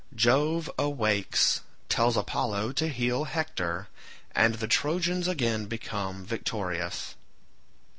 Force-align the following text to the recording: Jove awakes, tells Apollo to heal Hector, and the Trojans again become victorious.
Jove 0.15 0.67
awakes, 0.79 1.61
tells 1.87 2.17
Apollo 2.17 2.71
to 2.71 2.87
heal 2.87 3.25
Hector, 3.25 3.87
and 4.33 4.55
the 4.55 4.67
Trojans 4.67 5.27
again 5.27 5.67
become 5.67 6.25
victorious. 6.25 7.13